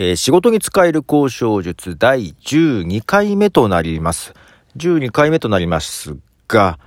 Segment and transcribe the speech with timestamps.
[0.00, 4.32] えー、仕事に使える交渉術第12回目となります。
[4.76, 6.16] 12回目となります
[6.46, 6.78] が、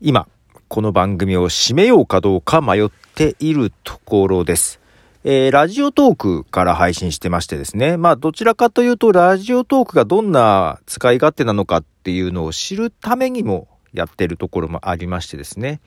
[0.00, 0.26] 今、
[0.66, 4.80] この番組を締めようかどうか迷っているところです。
[5.22, 7.96] えー、ラジオトークから配信してましてですね。
[7.96, 15.80] まあ、どちらかというと、ラジオトークがどんな使い勝手なのかっていうのを知るためにもやってるところもありましてですね。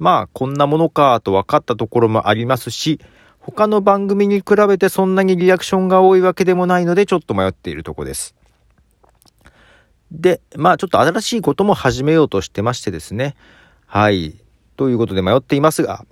[0.00, 2.98] まあ、こんなものかと分かったところもありますし、
[3.46, 8.34] 他の番組に比べてそんなにリアクションが多いわけでもないので、ちょっと迷っているとこです。
[10.10, 13.36] で、まあちょっと新しいことも始めようとしてましてですね。
[13.86, 14.34] はい。
[14.76, 16.06] ということで迷っていますが、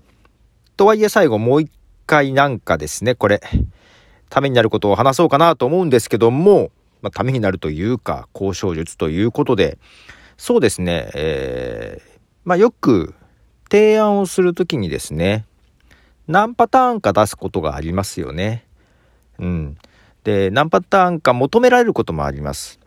[0.76, 1.70] とはいえ最後もう一
[2.06, 3.40] 回なんかですね、これ、
[4.28, 6.70] ためになることを話そうかなと思うんですけども、
[7.00, 9.78] まあ、ためになるというか、交渉術ということで、
[10.36, 13.14] そうですね、えー、まあよく
[13.70, 15.46] 提案をするときにですね、
[16.32, 18.64] 何パターンか出すことがありますよね。
[19.38, 19.76] うん。
[20.24, 22.80] で、何パターンか求められることもあります。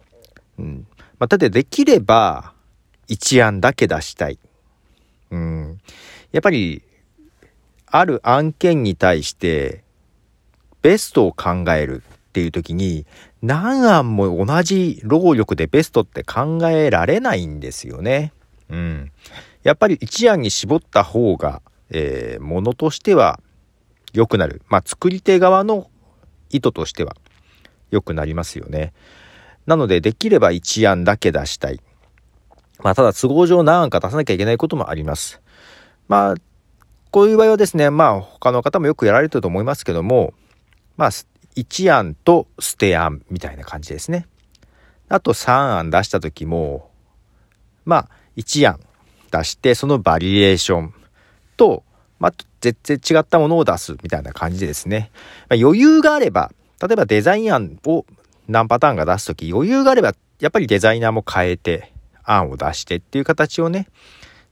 [0.57, 0.87] うん。
[1.19, 2.53] まあ、ただできれば、
[3.07, 4.39] 一案だけ出したい。
[5.29, 5.79] うん。
[6.31, 6.81] やっぱり、
[7.85, 9.83] ある案件に対して、
[10.81, 13.05] ベストを考えるっていう時に、
[13.43, 18.33] 何案も同じ労力でベストって考えられないんですよね。
[18.69, 19.11] うん。
[19.61, 23.39] やっぱり一案に絞った方が、えー、ものとしては
[24.13, 24.61] 良くなる。
[24.67, 25.89] まあ、作り手側の
[26.49, 27.15] 意図としては
[27.91, 28.93] 良くなりますよね。
[29.65, 31.81] なので、できれば1案だけ出したい。
[32.83, 35.41] まあ、ただ都合上何案か出さなきゃいけないこともあります。
[36.07, 36.35] まあ、
[37.11, 40.33] こういう場合はですね、まあ、他の方もよくやられてると思いますけども、
[40.97, 41.09] まあ、
[41.55, 44.27] 1案と捨て案みたいな感じですね。
[45.07, 46.91] あと3案出した時も、
[47.85, 48.79] まあ、1案
[49.31, 50.93] 出して、そのバリエーション。
[51.57, 51.83] と、
[52.19, 55.11] まあ、全然違ったものを出すみたいな感じでですね、
[55.49, 58.05] まあ、余裕があれば、例えばデザイン案を
[58.47, 61.91] 何パターンか出すとき、余裕があれば、やっぱりデザイナーも変えて、
[62.23, 63.87] 案を出してっていう形をね、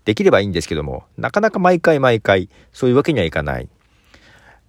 [0.05, 3.67] できればいいんですけども、なかなか毎回毎回、そういうわけにはいかない。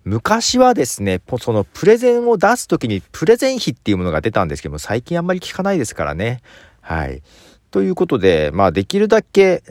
[0.05, 6.43] 昔はですね、そのプレゼンを出すときにプレゼン費っていうものが出たんですけども、最近あんまり聞かないですからね。
[6.81, 7.22] はい。
[7.71, 9.62] ということで、まあできるだけ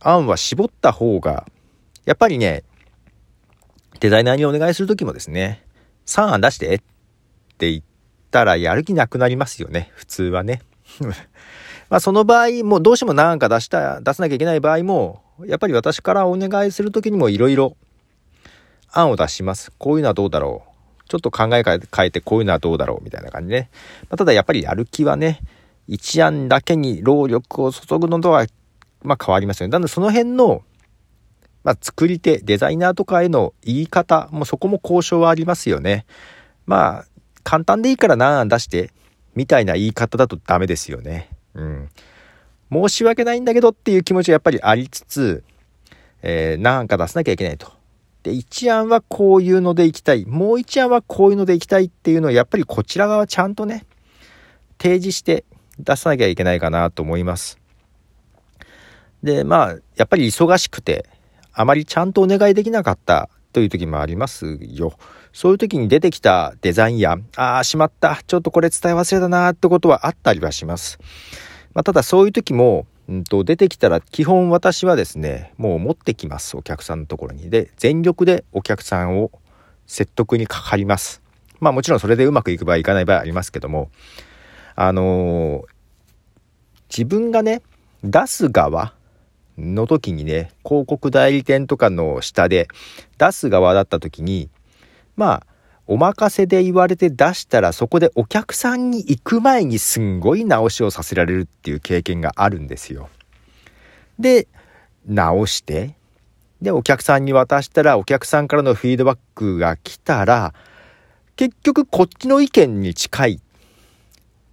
[0.00, 1.46] 案は絞った方が
[2.06, 2.62] やっぱりね、
[4.00, 5.64] デザイナーにお願いするときもですね、
[6.06, 6.78] 3案出してっ
[7.58, 7.82] て言っ
[8.30, 10.62] たらやる気なくなりますよね、普通はね。
[11.90, 17.76] まあその場合、もうどうしても何案か出した、出さなきゃいけない場合も、やっぱり私からお願いするときにもいろいろ
[18.92, 19.72] 案を出します。
[19.76, 21.08] こういうのはどうだろう。
[21.08, 23.70] ちょっと考え変えてこういうのはどうだろうみたいな感じでね。
[24.02, 25.40] まあ、ただやっぱりやる気はね、
[25.88, 28.46] 一案だけに労力を注ぐのとは、
[29.02, 29.72] まあ変わりますよね。
[29.72, 30.62] なのでその辺の
[31.66, 36.06] まあ、作り手、デザイナーとかへの言い方、もそこも交渉はありますよね。
[36.64, 37.06] まあ、
[37.42, 38.92] 簡単でいいから何案出して、
[39.34, 41.28] みたいな言い方だとダメですよね。
[41.54, 41.88] うん。
[42.70, 45.42] 申し訳ないんだけどっていう気持ちがやっぱりありつつ、
[46.22, 47.72] えー、何案か出さなきゃいけないと。
[48.22, 50.24] で、一案はこういうのでいきたい。
[50.24, 53.86] もう一案はこういうのでいきたいっていうのをやっぱりこちら側ちゃんとね、
[54.80, 55.44] 提示して
[55.80, 57.58] 出さなきゃいけないかなと思います。
[59.24, 61.08] で、まあ、やっぱり忙しくて、
[61.58, 64.92] あまりちゃんとお願いできなかったという時もありますよ。
[65.32, 70.98] そういう時に出てきたデザインや、ああ、しまった、ちょっとこれ伝え忘れたなってことはあったりはします。
[71.72, 77.48] まあ、ただそういう時も、うんと、出てきたら基本私はですね、もう持ってきます、お客さんのところに。
[77.48, 79.30] で、全力でお客さんを
[79.86, 81.22] 説得にかかります。
[81.58, 83.90] まあもちろんそれでうまくいく場合いかない場合ありますけども、
[84.74, 85.64] あのー、
[86.90, 87.62] 自分がね、
[88.04, 88.92] 出す側、
[89.58, 92.68] の時にね、広告代理店とかの下で
[93.18, 94.50] 出す側だった時に、
[95.16, 95.46] まあ、
[95.86, 103.08] お任せで言われて出したらそこでお客さんに行く前にすんごい直しをさせられるっていう経験があるんですよ。
[104.18, 104.48] で、
[105.06, 105.94] 直して、
[106.60, 110.54] で、お客さんに渡したらお客さんからのフィードバックが来たら、
[111.36, 113.40] 結局こっちの意見に近い。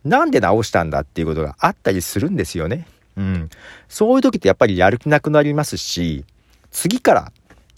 [0.04, 2.86] なんで直したんだっていうことがあったりするんですよね。
[3.18, 3.50] うん。
[3.88, 6.26] そういう時ってやっぱりやる気なくなりますし、
[6.72, 7.32] 次から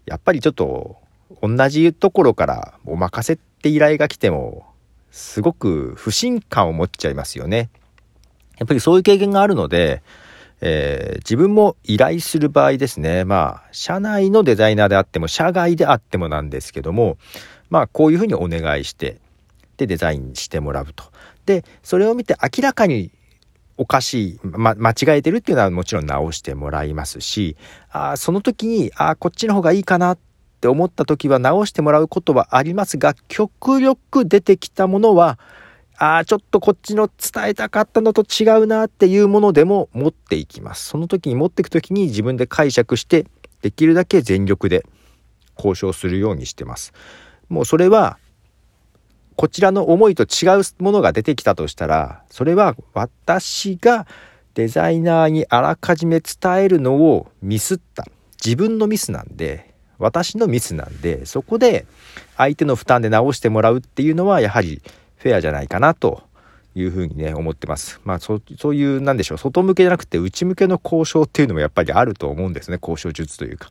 [0.06, 0.98] やっぱりちょっと
[1.42, 4.66] 同じところからお任せって依頼が来ても、
[5.12, 7.70] すごく不信感を持っちゃいますよね。
[8.58, 10.02] やっぱりそういう経験があるので、
[10.62, 17.18] えー、自分も依頼する場合ですね、まあ、社内のデザイナーであっても、社外であってもなんですけども、
[17.70, 19.18] まあ、こういうふうにお願いして、
[19.78, 21.06] で、デザインしてもらうと。
[21.46, 23.12] で、それを見て明らかに
[23.78, 27.58] おかしい、ま、間違えてるっていうのはもちろん直してもらいますし、
[27.92, 30.18] あその時に、あこっちの方がいいかなっ
[30.62, 35.38] て思った時は直してもらうことはありますが、極力出てきたものは、
[35.98, 40.86] ああ、ちょっとこっちの伝えたかったのと違うなっていうものでも持っていきます。
[40.88, 43.26] その時に持っていく時に自分で解釈して、
[43.62, 44.86] できるだけ全力で
[45.58, 46.94] 交渉するようにしてます。
[47.50, 48.18] もうそれは、
[49.36, 54.08] こちらの思いと違うものが出てきたとしたら、それは私が
[54.54, 58.06] デザイナーにあらかじめ伝えるのをミスった。
[58.44, 61.86] 自分のミスなんで、私のミスなんで、そこで
[62.38, 64.82] 相手の負担で直してもらうっていうのはやはり
[65.18, 66.24] フェアじゃないかなと
[66.76, 68.00] いうふうにね、思ってます。
[68.04, 73.70] まあそ、そういう、なんでしょう、外向けじゃなくて内向けの交渉っていうのもやっぱりあると思うんですね、交渉術というか。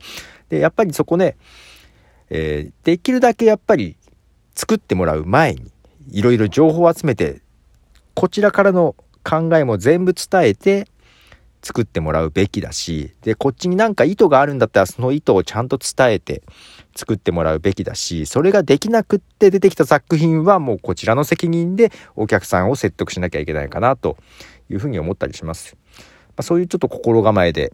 [0.49, 1.37] で、やっぱりそこね、
[2.31, 3.97] えー、できるだけやっぱり
[4.55, 5.71] 作ってもらう前に、
[6.11, 7.43] いろいろ情報を集めて、
[8.15, 10.89] こちらからの考えも全部伝えて、
[11.65, 16.43] 作ってもらうべきだし、で、こっちになんか意図があるんだったらその意図をちゃんと伝えて
[16.95, 24.19] 作ってもらうべきだし、それができなくって出てきた作品はもうこちらの責任でお客さんを説得しなきゃいけないかなと
[24.69, 25.77] いうふうに思ったりします。
[25.89, 27.73] まあ、そういうちょっと心構えで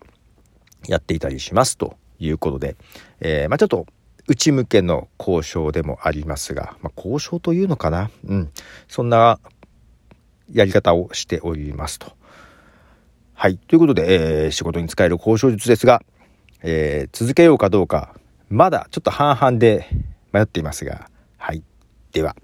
[0.86, 2.76] やっていたりしますということで、
[3.20, 3.86] えー、まあちょっと
[4.30, 8.12] 内向けの交渉でもありますが、まあ、交渉というのかな？
[8.24, 8.52] うん。
[8.86, 9.40] そんな
[10.52, 12.12] やり方をしておりますと。
[13.34, 13.56] はい。
[13.56, 16.02] ということで、えー、仕事に使える交渉術ですが、
[16.62, 18.14] えー、続けようかどうか、
[18.50, 19.88] まだちょっと半々で
[20.32, 21.64] 迷っていますが、はい。
[22.12, 22.36] では。